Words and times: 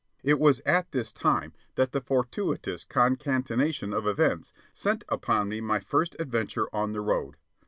It 0.23 0.39
was 0.39 0.61
at 0.61 0.91
this 0.91 1.13
time 1.13 1.53
that 1.75 1.91
the 1.91 2.01
fortuitous 2.01 2.83
concatenation 2.85 3.93
of 3.93 4.07
events 4.07 4.51
sent 4.73 5.01
me 5.01 5.05
upon 5.09 5.63
my 5.63 5.79
first 5.79 6.15
adventure 6.19 6.65
on 6.75 6.93
The 6.93 7.01
Road. 7.01 7.35